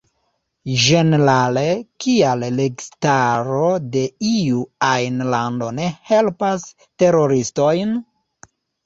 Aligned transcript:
Ĝenerale, 0.83 1.65
kial 2.05 2.45
registaro 2.59 3.59
de 3.97 4.01
iu 4.29 4.63
ajn 4.87 5.21
lando 5.35 5.69
ne 5.81 5.87
helpas 6.13 6.65
teroristojn? 7.05 7.93